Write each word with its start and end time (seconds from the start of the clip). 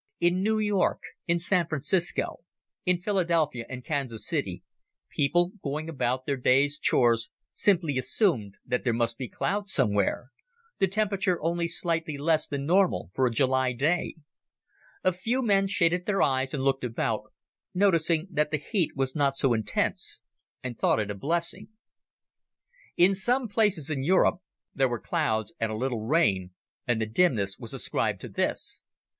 In 0.19 0.41
New 0.41 0.57
York, 0.57 0.99
in 1.27 1.37
San 1.37 1.67
Francisco, 1.67 2.39
in 2.85 3.03
Philadelphia 3.03 3.67
and 3.69 3.85
Kansas 3.85 4.25
City, 4.25 4.63
people 5.09 5.49
going 5.63 5.89
about 5.89 6.25
their 6.25 6.37
day's 6.37 6.79
chores 6.79 7.29
simply 7.53 7.99
assumed 7.99 8.55
that 8.65 8.83
there 8.83 8.95
must 8.95 9.19
be 9.19 9.27
clouds 9.29 9.71
somewhere 9.71 10.31
the 10.79 10.87
temperature 10.87 11.39
only 11.43 11.67
slightly 11.67 12.17
less 12.17 12.47
than 12.47 12.65
normal 12.65 13.11
for 13.13 13.27
a 13.27 13.31
July 13.31 13.73
day. 13.73 14.15
A 15.03 15.13
few 15.13 15.43
men 15.43 15.67
shaded 15.67 16.07
their 16.07 16.23
eyes 16.23 16.51
and 16.51 16.63
looked 16.63 16.83
about, 16.83 17.31
noticing 17.75 18.27
that 18.31 18.49
the 18.49 18.57
heat 18.57 18.95
was 18.95 19.15
not 19.15 19.35
so 19.35 19.53
intense 19.53 20.21
and 20.63 20.79
thought 20.79 20.99
it 20.99 21.11
a 21.11 21.13
blessing. 21.13 21.67
In 22.97 23.13
some 23.13 23.47
places 23.47 23.91
in 23.91 24.01
Europe, 24.01 24.39
there 24.73 24.89
were 24.89 24.99
clouds 24.99 25.53
and 25.59 25.71
a 25.71 25.77
little 25.77 26.01
rain, 26.01 26.53
and 26.87 26.99
the 26.99 27.05
dimness 27.05 27.59
was 27.59 27.71
ascribed 27.71 28.19
to 28.21 28.29
this. 28.29 28.81